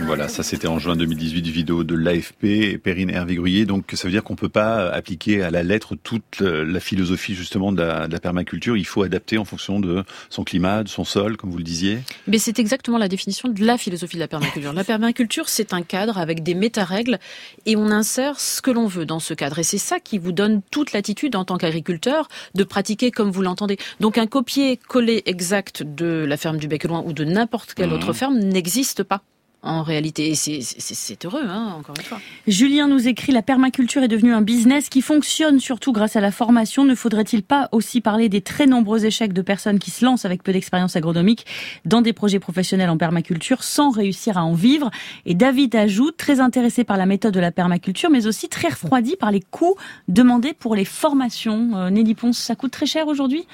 [0.00, 4.24] Voilà, ça c'était en juin 2018, vidéo de l'AFP, Perrine Hervé Donc ça veut dire
[4.24, 8.76] qu'on peut pas appliquer à la lettre toute la philosophie justement de la, permaculture.
[8.76, 12.00] Il faut adapter en fonction de son climat, de son sol, comme vous le disiez.
[12.26, 14.72] Mais c'est exactement la définition de la philosophie de la permaculture.
[14.72, 17.18] La permaculture, c'est un cadre avec des méta-règles
[17.66, 19.58] et on insère ce que l'on veut dans ce cadre.
[19.58, 23.42] Et c'est ça qui vous donne toute l'attitude en tant qu'agriculteur de pratiquer comme vous
[23.42, 23.78] l'entendez.
[24.00, 27.94] Donc un copier-coller exact de la ferme du Bec Loin ou de n'importe quelle mmh.
[27.94, 29.22] autre ferme n'existe pas
[29.62, 30.34] en réalité.
[30.34, 32.20] C'est heureux, hein, encore une fois.
[32.46, 36.30] Julien nous écrit La permaculture est devenue un business qui fonctionne surtout grâce à la
[36.30, 36.84] formation.
[36.84, 40.42] Ne faudrait-il pas aussi parler des très nombreux échecs de personnes qui se lancent avec
[40.42, 41.44] peu d'expérience agronomique
[41.84, 44.90] dans des projets professionnels en permaculture sans réussir à en vivre?
[45.26, 49.16] Et David ajoute, très intéressé par la méthode de la permaculture, mais aussi très refroidi
[49.16, 49.76] par les coûts
[50.08, 51.76] demandés pour les formations.
[51.76, 53.46] Euh, Nelly Ponce, ça coûte très cher aujourd'hui?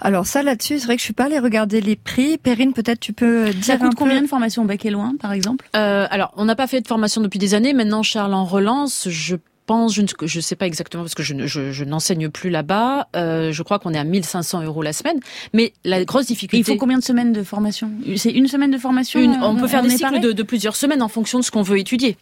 [0.00, 2.38] Alors ça, là-dessus, c'est vrai que je suis pas allée regarder les prix.
[2.38, 5.49] Perrine, peut-être tu peux dire Ça coûte combien de formations bec et loin, par exemple?
[5.76, 7.72] Euh, alors, on n'a pas fait de formation depuis des années.
[7.72, 9.08] Maintenant, Charles en relance.
[9.08, 9.36] Je
[9.66, 13.08] pense, je ne sais pas exactement parce que je, je, n'enseigne plus là-bas.
[13.14, 15.20] Euh, je crois qu'on est à 1500 euros la semaine.
[15.52, 16.58] Mais la grosse difficulté.
[16.58, 17.88] il faut combien de semaines de formation?
[18.16, 21.38] C'est une semaine de formation On, peut faire des cycles de, plusieurs semaines en fonction
[21.38, 22.16] de ce qu'on veut étudier.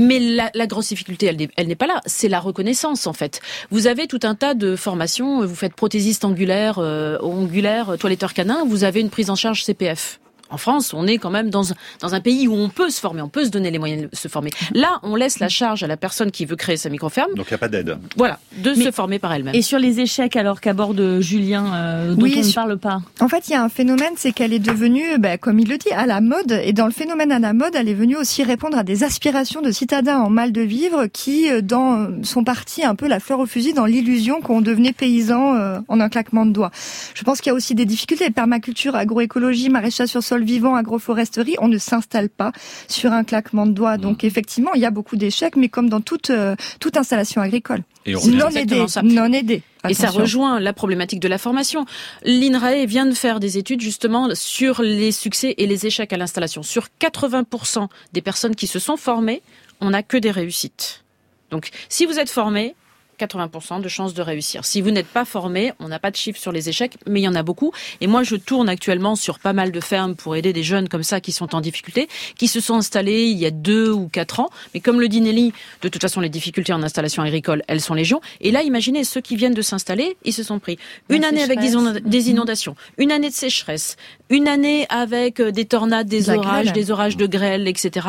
[0.00, 3.42] mais la, grosse difficulté, elle, n'est pas là, c'est la reconnaissance en fait.
[3.70, 8.64] Vous avez tout un tas de formations, vous faites prothésiste angulaire, euh, ongulaire, toiletteur canin,
[8.66, 10.18] vous avez une prise en charge CPF
[10.50, 11.62] en France, on est quand même dans,
[12.00, 14.16] dans un pays où on peut se former, on peut se donner les moyens de
[14.16, 14.50] se former.
[14.74, 17.34] Là, on laisse la charge à la personne qui veut créer sa micro-ferme.
[17.34, 17.98] Donc il n'y a pas d'aide.
[18.16, 19.54] Voilà, de se former par elle-même.
[19.54, 23.48] Et sur les échecs alors qu'aborde Julien, euh, dont on ne parle pas En fait,
[23.48, 26.06] il y a un phénomène, c'est qu'elle est devenue, bah, comme il le dit, à
[26.06, 26.52] la mode.
[26.52, 29.62] Et dans le phénomène à la mode, elle est venue aussi répondre à des aspirations
[29.62, 33.38] de citadins en mal de vivre qui euh, dans, sont partis un peu la fleur
[33.38, 36.70] au fusil dans l'illusion qu'on devenait paysan euh, en un claquement de doigts.
[37.14, 38.30] Je pense qu'il y a aussi des difficultés.
[38.30, 42.50] Permaculture, agroécologie, maraîchage sur sol sol vivant, agroforesterie, on ne s'installe pas
[42.88, 43.98] sur un claquement de doigts.
[43.98, 44.26] Donc mmh.
[44.26, 47.82] effectivement, il y a beaucoup d'échecs, mais comme dans toute, euh, toute installation agricole.
[48.04, 49.62] Et non aidé, non aidé.
[49.88, 51.86] Et ça rejoint la problématique de la formation.
[52.24, 56.62] L'INRAE vient de faire des études justement sur les succès et les échecs à l'installation.
[56.62, 59.42] Sur 80% des personnes qui se sont formées,
[59.80, 61.04] on n'a que des réussites.
[61.50, 62.74] Donc si vous êtes formé,
[63.18, 64.64] 80% de chances de réussir.
[64.64, 67.24] Si vous n'êtes pas formé, on n'a pas de chiffres sur les échecs, mais il
[67.24, 67.72] y en a beaucoup.
[68.00, 71.02] Et moi, je tourne actuellement sur pas mal de fermes pour aider des jeunes comme
[71.02, 74.40] ça qui sont en difficulté, qui se sont installés il y a deux ou quatre
[74.40, 74.50] ans.
[74.74, 77.94] Mais comme le dit Nelly, de toute façon, les difficultés en installation agricole, elles sont
[77.94, 78.20] légion.
[78.40, 81.60] Et là, imaginez ceux qui viennent de s'installer, ils se sont pris une année avec
[81.60, 83.96] des inondations, une année de sécheresse,
[84.30, 88.08] une année avec euh, des tornades, des orages, des orages de grêle, etc.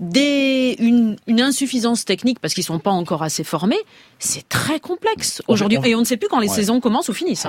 [0.00, 3.78] Des, une, une insuffisance technique parce qu'ils sont pas encore assez formés
[4.18, 5.78] c'est très complexe aujourd'hui.
[5.84, 7.46] Et on ne sait plus quand les saisons commencent ou finissent.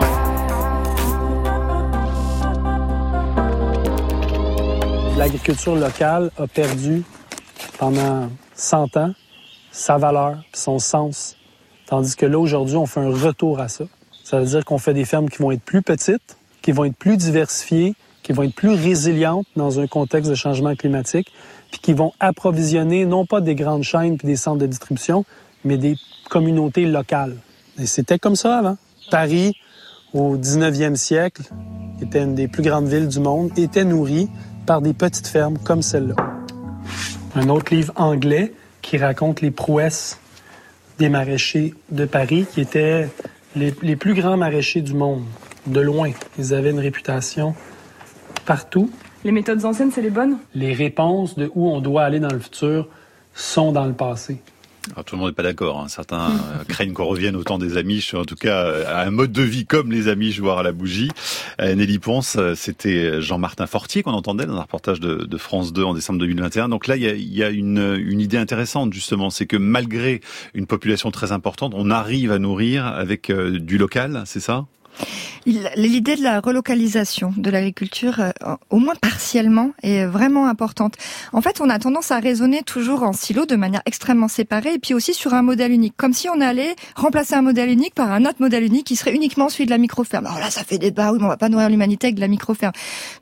[5.18, 7.04] L'agriculture locale a perdu
[7.80, 9.14] pendant 100 ans
[9.72, 11.38] sa valeur, son sens.
[11.88, 13.86] Tandis que là, aujourd'hui, on fait un retour à ça.
[14.24, 16.96] Ça veut dire qu'on fait des fermes qui vont être plus petites, qui vont être
[16.96, 21.32] plus diversifiées, qui vont être plus résilientes dans un contexte de changement climatique,
[21.72, 25.24] puis qui vont approvisionner non pas des grandes chaînes puis des centres de distribution,
[25.64, 25.96] mais des
[26.28, 27.38] communautés locales.
[27.80, 28.78] Et c'était comme ça avant.
[29.12, 29.56] Paris,
[30.14, 31.44] au 19e siècle,
[31.98, 34.30] qui était une des plus grandes villes du monde, était nourrie
[34.66, 36.16] par des petites fermes comme celle-là.
[37.36, 40.20] Un autre livre anglais qui raconte les prouesses
[41.00, 43.10] des maraîchers de Paris, qui étaient
[43.56, 45.24] les, les plus grands maraîchers du monde,
[45.68, 46.12] de loin.
[46.40, 47.54] Ils avaient une réputation
[48.46, 48.90] partout.
[49.24, 50.38] Les méthodes anciennes, c'est les bonnes?
[50.56, 52.88] Les réponses de où on doit aller dans le futur
[53.34, 54.42] sont dans le passé.
[54.92, 55.80] Alors, tout le monde n'est pas d'accord.
[55.80, 55.88] Hein.
[55.88, 59.12] Certains euh, craignent qu'on revienne au temps des Amish, en tout cas euh, à un
[59.12, 61.10] mode de vie comme les Amish, voire à la bougie.
[61.62, 65.94] Euh, Nelly Ponce, c'était Jean-Martin Fortier qu'on entendait dans un reportage de, France 2 en
[65.94, 66.70] décembre 2021.
[66.70, 70.22] Donc là, il y a, une, une, idée intéressante justement, c'est que malgré
[70.54, 74.66] une population très importante, on arrive à nourrir avec du local, c'est ça?
[75.46, 80.96] L'idée de la relocalisation de l'agriculture, euh, au moins partiellement, est vraiment importante.
[81.32, 84.80] En fait, on a tendance à raisonner toujours en silo de manière extrêmement séparée et
[84.80, 88.12] puis aussi sur un modèle unique, comme si on allait remplacer un modèle unique par
[88.12, 90.26] un autre modèle unique qui serait uniquement celui de la microferme.
[90.26, 92.28] Alors là, ça fait débat, oui, mais on va pas nourrir l'humanité avec de la
[92.28, 92.74] microferme.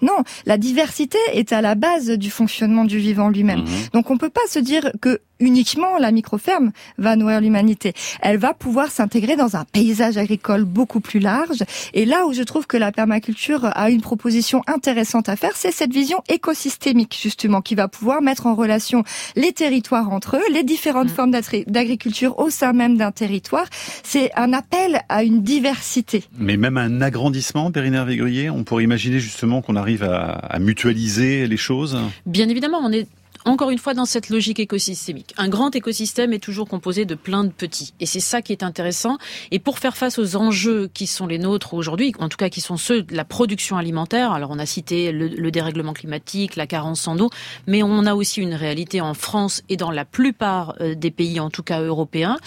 [0.01, 3.61] Non, la diversité est à la base du fonctionnement du vivant lui-même.
[3.61, 3.89] Mmh.
[3.93, 7.93] Donc on peut pas se dire que uniquement la microferme va nourrir l'humanité.
[8.21, 11.63] Elle va pouvoir s'intégrer dans un paysage agricole beaucoup plus large.
[11.93, 15.71] Et là où je trouve que la permaculture a une proposition intéressante à faire, c'est
[15.71, 19.03] cette vision écosystémique, justement, qui va pouvoir mettre en relation
[19.35, 21.15] les territoires entre eux, les différentes mm.
[21.15, 21.31] formes
[21.67, 23.65] d'agriculture au sein même d'un territoire.
[24.03, 26.23] C'est un appel à une diversité.
[26.37, 31.47] Mais même un agrandissement, Périnaire Végruyer, on pourrait imaginer justement qu'on arrive à, à mutualiser
[31.47, 31.97] les choses?
[32.25, 33.07] Bien évidemment, on est
[33.45, 35.33] encore une fois dans cette logique écosystémique.
[35.37, 37.93] Un grand écosystème est toujours composé de plein de petits.
[37.99, 39.17] Et c'est ça qui est intéressant.
[39.51, 42.61] Et pour faire face aux enjeux qui sont les nôtres aujourd'hui, en tout cas qui
[42.61, 47.07] sont ceux de la production alimentaire, alors on a cité le, dérèglement climatique, la carence
[47.07, 47.29] en eau,
[47.67, 51.39] mais on a aussi une réalité en France et dans la plupart euh, des pays,
[51.39, 52.37] en tout cas européens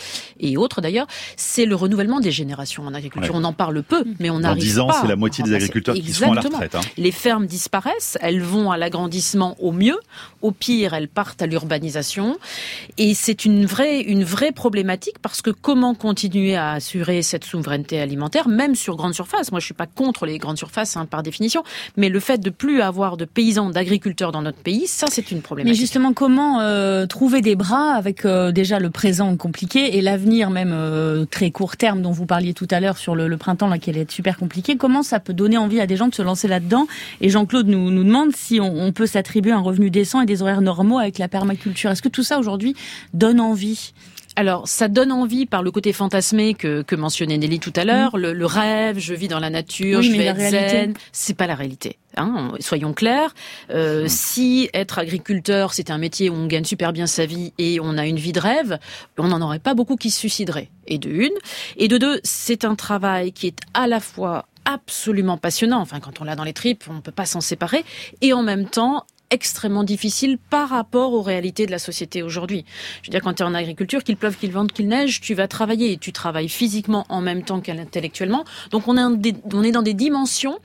[0.41, 1.07] et autres d'ailleurs,
[1.37, 3.35] c'est le renouvellement des générations en agriculture.
[3.35, 4.63] On en parle peu, mais on arrive.
[4.63, 6.75] En 10 ans, c'est la moitié des agriculteurs qui sont à la retraite.
[6.75, 6.81] Hein.
[6.97, 9.99] Les fermes disparaissent, elles vont à l'agrandissement au mieux,
[10.43, 12.37] au pire elles partent à l'urbanisation.
[12.97, 18.01] Et c'est une vraie, une vraie problématique parce que comment continuer à assurer cette souveraineté
[18.01, 19.51] alimentaire, même sur grande surface?
[19.51, 21.63] Moi, je suis pas contre les grandes surfaces hein, par définition,
[21.97, 25.43] mais le fait de plus avoir de paysans, d'agriculteurs dans notre pays, ça, c'est une
[25.43, 25.77] problématique.
[25.77, 30.51] Mais justement, comment euh, trouver des bras avec euh, déjà le présent compliqué et l'avenir
[30.51, 33.79] même euh, très court terme dont vous parliez tout à l'heure sur le, printemps là
[33.79, 34.77] qui allait être super compliqué?
[34.77, 36.87] Comment ça peut donner envie à des gens de se lancer là-dedans?
[37.21, 40.43] Et Jean-Claude nous, nous demande si on, on peut s'attribuer un revenu décent et des
[40.43, 41.91] horaires normaux mot avec la permaculture.
[41.91, 42.75] Est-ce que tout ça aujourd'hui
[43.13, 43.93] donne envie?
[44.39, 48.17] Alors, ça donne envie par le côté fantasmé que, que mentionnait Nelly tout à l'heure,
[48.17, 48.21] mm.
[48.21, 50.95] le, rêve, je vis dans la nature, je vais être zen.
[51.11, 51.99] C'est pas la réalité.
[52.17, 53.35] Hein, soyons clairs.
[53.71, 54.09] Euh, mm.
[54.09, 57.99] Si être agriculteur, c'est un métier où on gagne super bien sa vie et on
[57.99, 58.79] a une vie de rêve,
[59.19, 60.71] on n'en aurait pas beaucoup qui se suicideraient.
[60.87, 61.35] Et de une.
[61.77, 65.81] Et de deux, c'est un travail qui est à la fois absolument passionnant.
[65.81, 67.85] Enfin, quand on l'a dans les tripes, on ne peut pas s'en séparer.
[68.21, 72.65] Et en même temps, extrêmement difficile par rapport aux réalités de la société aujourd'hui.
[73.03, 75.35] Je veux dire, quand tu es en agriculture, qu'il pleuve, qu'il vente, qu'il neige, tu
[75.35, 78.45] vas travailler et tu travailles physiquement en même temps qu'intellectuellement.
[78.71, 80.59] Donc on est, dans des dimensions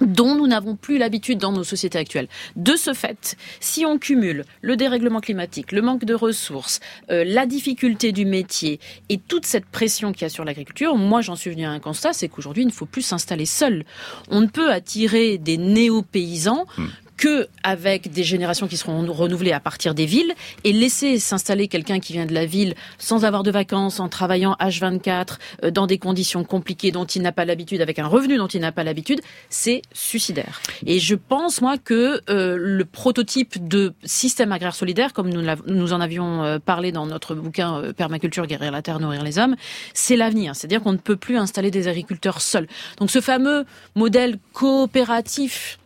[0.00, 2.26] dont nous n'avons plus l'habitude dans nos sociétés actuelles.
[2.56, 7.46] De ce fait, si on cumule le dérèglement climatique, le manque de ressources, euh, la
[7.46, 11.50] difficulté du métier et toute cette pression qu'il y a sur l'agriculture, moi j'en suis
[11.50, 13.84] venu à un constat, c'est qu'aujourd'hui il ne faut plus s'installer seul.
[14.28, 16.86] On ne peut attirer des néo-paysans hmm
[17.22, 22.00] que avec des générations qui seront renouvelées à partir des villes et laisser s'installer quelqu'un
[22.00, 25.98] qui vient de la ville sans avoir de vacances, en travaillant H24 euh, dans des
[25.98, 29.20] conditions compliquées dont il n'a pas l'habitude, avec un revenu dont il n'a pas l'habitude,
[29.50, 30.60] c'est suicidaire.
[30.84, 35.92] Et je pense moi que euh, le prototype de système agraire solidaire, comme nous, nous
[35.92, 39.54] en avions euh, parlé dans notre bouquin Permaculture, guérir la terre, nourrir les hommes,
[39.94, 40.56] c'est l'avenir.
[40.56, 42.66] C'est-à-dire qu'on ne peut plus installer des agriculteurs seuls.
[42.96, 45.78] Donc ce fameux modèle coopératif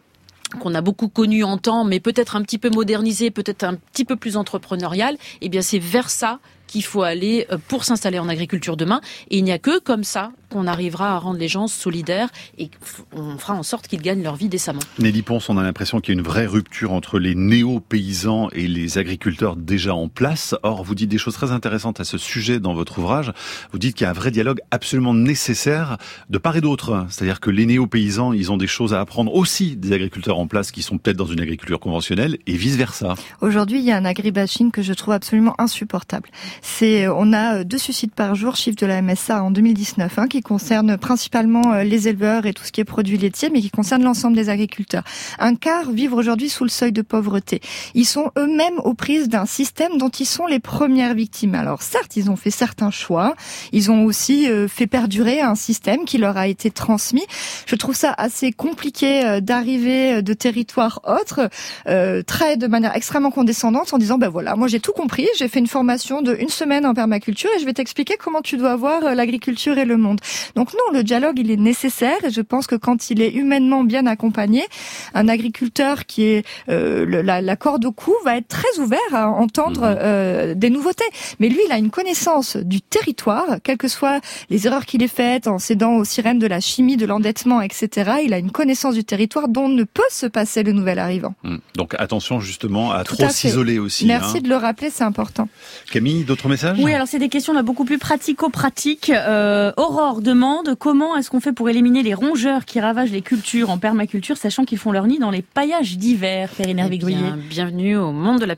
[0.61, 4.05] qu'on a beaucoup connu en temps, mais peut-être un petit peu modernisé, peut-être un petit
[4.05, 8.29] peu plus entrepreneurial, eh bien c'est vers ça qu'il faut aller euh, pour s'installer en
[8.29, 9.01] agriculture demain.
[9.31, 12.29] Et il n'y a que comme ça qu'on arrivera à rendre les gens solidaires
[12.59, 12.71] et
[13.13, 14.81] on fera en sorte qu'ils gagnent leur vie décemment.
[14.99, 18.67] Nelly Ponce, on a l'impression qu'il y a une vraie rupture entre les néo-paysans et
[18.67, 20.55] les agriculteurs déjà en place.
[20.63, 23.33] Or, vous dites des choses très intéressantes à ce sujet dans votre ouvrage.
[23.73, 25.99] Vous dites qu'il y a un vrai dialogue absolument nécessaire
[26.31, 27.07] de part et d'autre.
[27.09, 30.71] C'est-à-dire que les néo-paysans, ils ont des choses à apprendre aussi des agriculteurs en place
[30.71, 33.15] qui sont peut-être dans une agriculture conventionnelle et vice-versa.
[33.41, 36.29] Aujourd'hui, il y a un agribashing que je trouve absolument insupportable.
[36.63, 40.36] C'est, on a deux suicides par jour, chiffre de la MSA en 2019, hein, qui
[40.43, 44.03] concerne principalement euh, les éleveurs et tout ce qui est produits laitiers, mais qui concerne
[44.03, 45.05] l'ensemble des agriculteurs.
[45.39, 47.61] Un quart vivent aujourd'hui sous le seuil de pauvreté.
[47.95, 51.55] Ils sont eux-mêmes aux prises d'un système dont ils sont les premières victimes.
[51.55, 53.35] Alors certes, ils ont fait certains choix,
[53.73, 57.25] ils ont aussi euh, fait perdurer un système qui leur a été transmis.
[57.67, 61.49] Je trouve ça assez compliqué euh, d'arriver de territoires autres,
[62.27, 65.59] très de manière extrêmement condescendante, en disant ben voilà, moi j'ai tout compris, j'ai fait
[65.59, 69.15] une formation de une semaine en permaculture et je vais t'expliquer comment tu dois voir
[69.15, 70.21] l'agriculture et le monde.
[70.55, 73.85] Donc non, le dialogue, il est nécessaire et je pense que quand il est humainement
[73.85, 74.65] bien accompagné,
[75.15, 79.83] un agriculteur qui est euh, la, corde au cou va être très ouvert à entendre
[79.83, 79.99] mhm.
[80.01, 81.05] euh, des nouveautés.
[81.41, 85.09] Mais lui, il a une connaissance du territoire, quelles que soient les erreurs qu'il ait
[85.09, 88.13] faites en cédant aux sirènes de la chimie, de l'endettement, etc.
[88.25, 91.35] Il a une connaissance du territoire dont ne peut se passer le nouvel arrivant.
[91.43, 91.61] Mhm.
[91.75, 94.07] Donc attention justement à trop s'isoler aussi.
[94.07, 94.41] Merci hein.
[94.43, 95.49] de le rappeler, c'est important.
[95.91, 96.79] Camille, d'autres messages?
[96.81, 99.11] Oui, alors c'est des questions là beaucoup plus pratico-pratiques.
[99.11, 103.71] Euh, Aurore demande comment est-ce qu'on fait pour éliminer les rongeurs qui ravagent les cultures
[103.71, 106.99] en permaculture, sachant qu'ils font leur nid dans les paillages d'hiver, Périne eh
[107.49, 108.55] Bienvenue au monde de la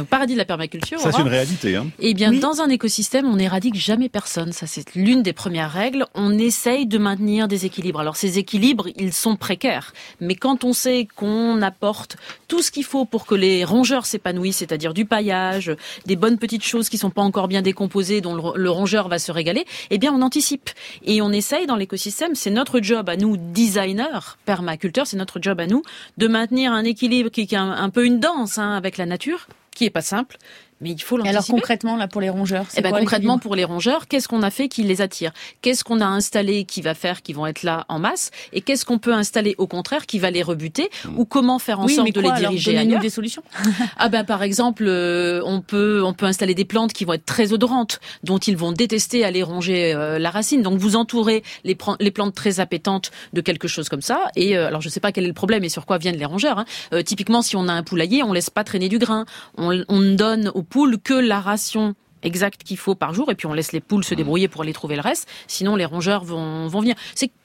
[0.00, 0.98] au paradis de la permaculture.
[1.00, 1.76] Ça c'est une réalité.
[1.76, 1.86] Hein.
[1.98, 4.52] Eh bien, dans un écosystème, on n'éradique jamais personne.
[4.52, 6.06] Ça c'est l'une des premières règles.
[6.14, 8.00] On essaye de maintenir des équilibres.
[8.00, 9.92] Alors ces équilibres, ils sont précaires.
[10.20, 12.16] Mais quand on sait qu'on apporte
[12.48, 15.74] tout ce qu'il faut pour que les rongeurs s'épanouissent, c'est-à-dire du paillage,
[16.06, 19.18] des bonnes petites choses qui sont pas encore bien décomposées, dont le, le rongeur va
[19.18, 20.69] se régaler, eh bien on anticipe.
[21.04, 25.60] Et on essaye dans l'écosystème, c'est notre job à nous, designers, permaculteurs, c'est notre job
[25.60, 25.82] à nous
[26.18, 29.84] de maintenir un équilibre qui est un, peu une danse hein, avec la nature, qui
[29.84, 30.36] est pas simple,
[30.80, 31.36] mais il faut l'anticiper.
[31.36, 34.50] alors concrètement là pour les rongeurs, eh ben, concrètement pour les rongeurs, qu'est-ce qu'on a
[34.50, 35.32] fait qui les attire?
[35.62, 38.30] Qu'est-ce qu'on a installé qui va faire qu'ils vont être là en masse?
[38.52, 41.88] Et qu'est-ce qu'on peut installer au contraire qui va les rebuter Ou comment faire en
[41.88, 43.00] sorte de les diriger alors, ailleurs?
[43.00, 43.42] des solutions.
[43.98, 47.26] ah ben par exemple, euh, on peut on peut installer des plantes qui vont être
[47.26, 50.62] très odorantes, dont ils vont détester aller ronger euh, la racine.
[50.62, 54.30] Donc vous entourez les, les plantes très appétantes de quelque chose comme ça.
[54.36, 56.24] Et euh, alors je sais pas quel est le problème et sur quoi viennent les
[56.24, 56.58] rongeurs.
[56.58, 57.02] Hein.
[57.04, 59.26] typiquement, si on a un poulailler, on laisse pas traîner du grain.
[59.56, 63.46] On, on donne aux poules que la ration exacte qu'il faut par jour et puis
[63.46, 65.28] on laisse les poules se débrouiller pour aller trouver le reste.
[65.46, 66.94] Sinon, les rongeurs vont, vont venir.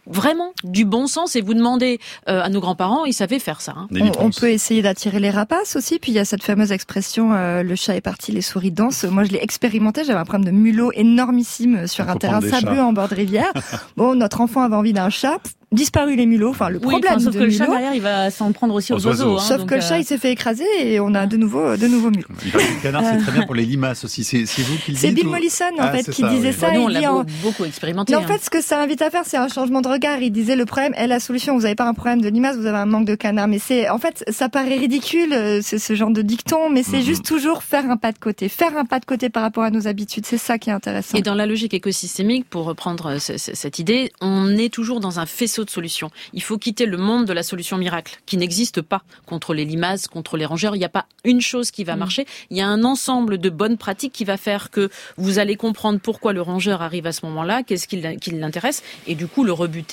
[0.07, 3.73] Vraiment du bon sens et vous demandez euh, à nos grands-parents, ils savaient faire ça.
[3.77, 3.87] Hein.
[4.19, 5.99] On, peut essayer d'attirer les rapaces aussi.
[5.99, 9.05] Puis il y a cette fameuse expression euh, le chat est parti, les souris dansent.
[9.05, 10.03] Moi, je l'ai expérimenté.
[10.03, 13.51] J'avais un problème de mulot énormissime sur un terrain sableux en bord de rivière.
[13.97, 15.39] bon, notre enfant avait envie d'un chat
[15.71, 16.49] disparu les mulots.
[16.49, 19.37] Enfin, le problème sauf que le chat derrière, il va s'en prendre aussi aux, oiseaux.
[19.37, 21.75] Hein, sauf que le chat, euh, il s'est fait écraser et on a de nouveau,
[21.75, 22.27] de nouveaux mulots.
[22.43, 24.23] Le canard, c'est très bien pour les limaces aussi.
[24.23, 26.69] C'est vous qui le dites C'est Bill Mollison, en ah, fait, qui disait ça.
[26.69, 28.15] Bah, nous, on l'a beaucoup expérimenté.
[28.15, 28.27] en hein.
[28.27, 30.21] fait, ce que ça invite à faire, c'est un changement de regard.
[30.21, 31.55] Il disait le problème est la solution.
[31.55, 33.47] Vous n'avez pas un problème de limaces, vous avez un manque de canard.
[33.47, 36.99] Mais c'est, en fait, ça paraît ridicule, euh, c'est ce genre de dicton, mais c'est
[36.99, 37.03] mhm.
[37.03, 38.49] juste toujours faire un pas de côté.
[38.49, 40.25] Faire un pas de côté par rapport à nos habitudes.
[40.25, 41.17] C'est ça qui est intéressant.
[41.17, 45.25] Et dans la logique écosystémique, pour reprendre euh, cette idée, on est toujours dans un
[45.25, 46.11] faisceau de solutions.
[46.33, 50.07] Il faut quitter le monde de la solution miracle, qui n'existe pas contre les limaces,
[50.07, 50.75] contre les rongeurs.
[50.75, 51.99] Il n'y a pas une chose qui va mm.
[51.99, 52.25] marcher.
[52.49, 55.99] Il y a un ensemble de bonnes pratiques qui va faire que vous allez comprendre
[55.99, 59.84] pourquoi le rongeur arrive à ce moment-là, qu'est-ce qui l'intéresse, et du coup le rebuter.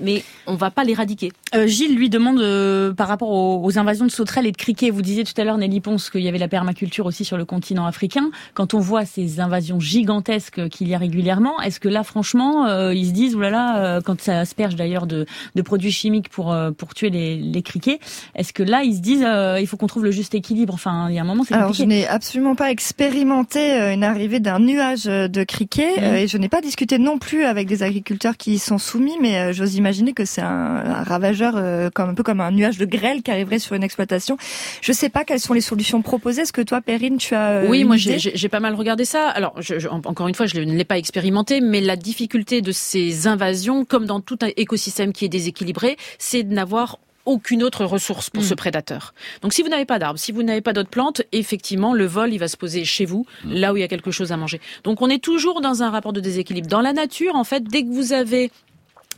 [0.00, 1.32] Mais on va pas l'éradiquer.
[1.54, 4.90] Euh, Gilles lui demande euh, par rapport aux, invasions de sauterelles et de criquets.
[4.90, 7.44] Vous disiez tout à l'heure, Nelly Ponce, qu'il y avait la permaculture aussi sur le
[7.44, 8.30] continent africain.
[8.54, 12.94] Quand on voit ces invasions gigantesques qu'il y a régulièrement, est-ce que là, franchement, euh,
[12.94, 16.94] ils se disent, oulala, quand ça asperge d'ailleurs de, de produits chimiques pour euh, pour
[16.94, 17.98] tuer les, les criquets.
[18.34, 20.74] Est-ce que là ils se disent euh, il faut qu'on trouve le juste équilibre?
[20.74, 24.40] Enfin, il y a un moment c'est Alors je n'ai absolument pas expérimenté une arrivée
[24.40, 26.14] d'un nuage de criquets mmh.
[26.14, 29.16] et je n'ai pas discuté non plus avec des agriculteurs qui y sont soumis.
[29.20, 31.54] Mais mais j'ose imaginer que c'est un, ravageur
[31.92, 34.36] comme un peu comme un nuage de grêle qui arriverait sur une exploitation.
[34.80, 36.42] Je sais pas quelles sont les solutions proposées.
[36.42, 39.28] Est-ce que toi, Perrine, tu as Oui, moi j'ai pas mal regardé ça.
[39.28, 39.58] Alors,
[40.04, 44.06] encore une fois, je ne l'ai pas expérimenté, mais la difficulté de ces invasions, comme
[44.06, 46.98] dans tout un écosystème qui est déséquilibré, c'est de n'avoir
[47.28, 48.56] aucune autre ressource pour ce mm.
[48.56, 49.14] prédateur.
[49.42, 52.32] Donc si vous n'avez pas d'arbres, si vous n'avez pas d'autres plantes, effectivement, le vol,
[52.32, 53.52] il va se poser chez vous, mm.
[53.52, 54.60] là où il y a quelque chose à manger.
[54.82, 56.68] Donc on est toujours dans un rapport de déséquilibre.
[56.68, 58.50] Dans la nature, en fait, dès que vous avez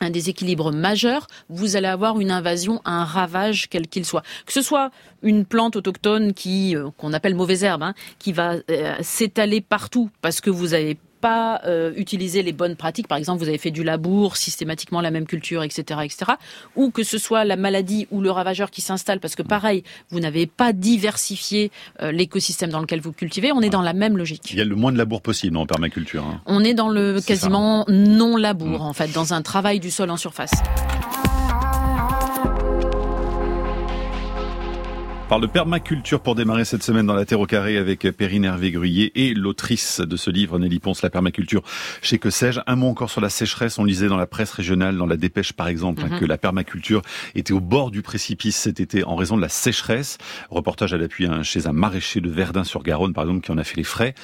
[0.00, 4.22] un déséquilibre majeur, vous allez avoir une invasion, un ravage quel qu'il soit.
[4.46, 4.90] Que ce soit
[5.22, 10.10] une plante autochtone qui euh, qu'on appelle mauvaise herbe, hein, qui va euh, s'étaler partout
[10.22, 13.08] parce que vous avez pas euh, utiliser les bonnes pratiques.
[13.08, 16.32] Par exemple, vous avez fait du labour, systématiquement la même culture, etc., etc.
[16.76, 20.20] Ou que ce soit la maladie ou le ravageur qui s'installe, parce que pareil, vous
[20.20, 21.70] n'avez pas diversifié
[22.02, 23.52] euh, l'écosystème dans lequel vous cultivez.
[23.52, 24.50] On est dans la même logique.
[24.50, 26.24] Il y a le moins de labour possible en permaculture.
[26.24, 26.40] Hein.
[26.46, 28.82] On est dans le quasiment non labour, mmh.
[28.82, 30.52] en fait, dans un travail du sol en surface.
[35.30, 39.12] Parle de permaculture pour démarrer cette semaine dans la Terre au carré avec Perrine Hervé-Gruyé
[39.14, 41.62] et l'autrice de ce livre, Nelly Ponce, La permaculture
[42.02, 42.58] chez Que sais-je.
[42.66, 43.78] Un mot encore sur la sécheresse.
[43.78, 46.18] On lisait dans la presse régionale, dans la dépêche par exemple, hein, mhm.
[46.18, 47.02] que la permaculture
[47.36, 50.18] était au bord du précipice cet été en raison de la sécheresse.
[50.50, 53.76] Reportage à l'appui hein, chez un maraîcher de Verdun-sur-Garonne par exemple qui en a fait
[53.76, 54.16] les frais.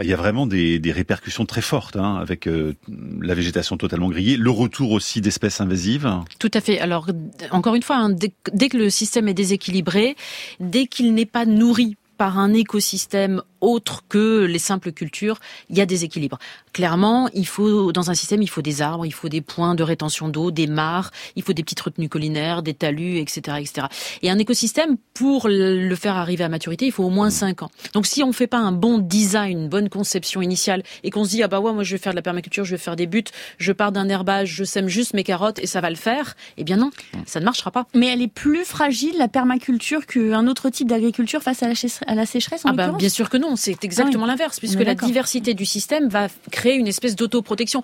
[0.00, 2.72] Il y a vraiment des, des répercussions très fortes hein, avec euh,
[3.20, 6.10] la végétation totalement grillée, le retour aussi d'espèces invasives.
[6.38, 6.78] Tout à fait.
[6.78, 7.08] Alors
[7.50, 10.16] encore une fois, hein, dès que le système est déséquilibré,
[10.60, 15.38] dès qu'il n'est pas nourri par un écosystème autre que les simples cultures,
[15.70, 16.38] il y a des équilibres.
[16.72, 19.82] Clairement, il faut dans un système, il faut des arbres, il faut des points de
[19.82, 23.86] rétention d'eau, des mares, il faut des petites retenues collinaires, des talus, etc., etc.
[24.22, 27.70] Et un écosystème, pour le faire arriver à maturité, il faut au moins 5 ans.
[27.92, 31.30] Donc, si on fait pas un bon design, une bonne conception initiale, et qu'on se
[31.30, 33.06] dit ah bah ouais, moi je vais faire de la permaculture, je vais faire des
[33.06, 33.24] buts,
[33.58, 36.64] je pars d'un herbage, je sème juste mes carottes et ça va le faire, eh
[36.64, 36.90] bien non,
[37.26, 37.86] ça ne marchera pas.
[37.94, 41.74] Mais elle est plus fragile la permaculture qu'un autre type d'agriculture face à la,
[42.06, 42.64] à la sécheresse.
[42.64, 45.64] En ah bah, bien sûr que non c'est exactement ah l'inverse, puisque la diversité du
[45.64, 47.82] système va créer une espèce d'autoprotection.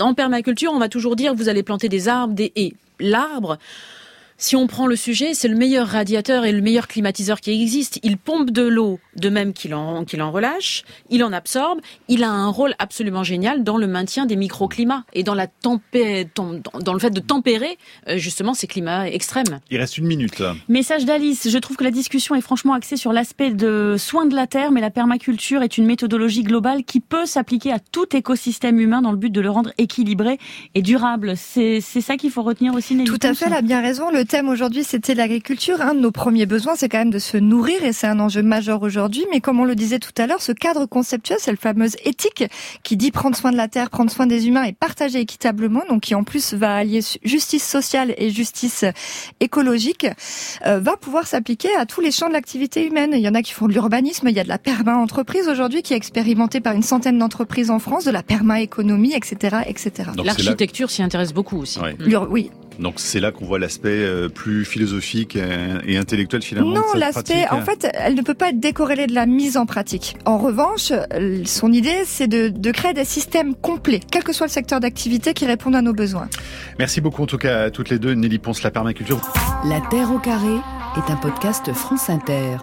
[0.00, 2.74] En permaculture, on va toujours dire vous allez planter des arbres, des haies.
[3.00, 3.58] L'arbre,
[4.42, 8.00] si on prend le sujet, c'est le meilleur radiateur et le meilleur climatiseur qui existe.
[8.02, 11.78] Il pompe de l'eau de même qu'il en, qu'il en relâche, il en absorbe,
[12.08, 16.26] il a un rôle absolument génial dans le maintien des microclimats et dans, la tempé
[16.34, 17.78] dans le fait de tempérer
[18.08, 19.60] euh, justement ces climats extrêmes.
[19.70, 20.42] Il reste une minute.
[20.68, 24.34] Message d'Alice, je trouve que la discussion est franchement axée sur l'aspect de soins de
[24.34, 28.80] la terre, mais la permaculture est une méthodologie globale qui peut s'appliquer à tout écosystème
[28.80, 30.38] humain dans le but de le rendre équilibré
[30.74, 31.34] et durable.
[31.36, 32.96] C'est ça qu'il faut retenir aussi.
[32.96, 34.10] Nelly Tout à fait, elle a bien raison.
[34.10, 35.82] Le thème aujourd'hui, c'était l'agriculture.
[35.82, 38.42] Un de nos premiers besoins, c'est quand même de se nourrir et c'est un enjeu
[38.42, 39.26] majeur aujourd'hui.
[39.30, 42.44] Mais comme on le disait tout à l'heure, ce cadre conceptuel, c'est le fameuse éthique
[42.82, 46.00] qui dit prendre soin de la terre, prendre soin des humains et partager équitablement, donc
[46.00, 48.86] qui en plus va allier justice sociale et justice
[49.40, 50.06] écologique,
[50.64, 53.10] euh, va pouvoir s'appliquer à tous les champs de l'activité humaine.
[53.12, 55.82] Il y en a qui font de l'urbanisme, il y a de la perma-entreprise aujourd'hui
[55.82, 60.08] qui est expérimentée par une centaine d'entreprises en France, de la perma-économie, etc., etc.
[60.24, 61.80] L'architecture s'y intéresse beaucoup aussi.
[62.30, 62.50] oui.
[62.78, 66.74] Donc c'est là qu'on voit l'aspect euh, plus philosophique et intellectuel finalement.
[66.74, 70.16] Non, l'aspect, en fait, elle ne peut pas être décorrélée de la mise en pratique.
[70.24, 70.92] En revanche,
[71.44, 75.34] son idée, c'est de, de créer des systèmes complets, quel que soit le secteur d'activité,
[75.34, 76.28] qui répondent à nos besoins.
[76.78, 78.14] Merci beaucoup en tout cas à toutes les deux.
[78.14, 79.20] Nelly Ponce, la permaculture.
[79.64, 80.56] La Terre au carré
[80.96, 82.56] est un podcast France Inter.